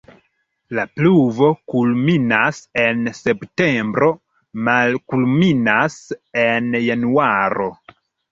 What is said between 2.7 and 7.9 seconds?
en septembro, malkulminas en januaro.